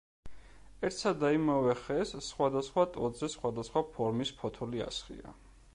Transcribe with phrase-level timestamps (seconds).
[0.87, 5.35] ერთსა და იმავე ხეს სხვადასხვა ტოტზე სხვადასხვა ფორმის ფოთოლი ასხია.